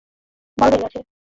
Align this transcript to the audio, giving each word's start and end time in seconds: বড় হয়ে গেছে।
বড় 0.57 0.71
হয়ে 0.71 0.81
গেছে। 0.83 0.99